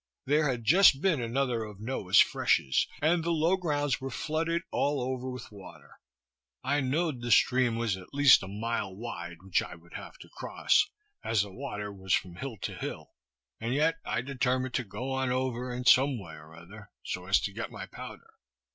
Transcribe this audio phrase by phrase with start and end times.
[0.25, 4.99] There had just been another of Noah's freshes, and the low grounds were flooded all
[4.99, 5.99] over with water.
[6.63, 10.29] I know'd the stream was at least a mile wide which I would have to
[10.29, 10.89] cross,
[11.23, 13.11] as the water was from hill to hill,
[13.59, 17.39] and yet I determined to go on over in some way or other, so as
[17.41, 18.25] to get my powder.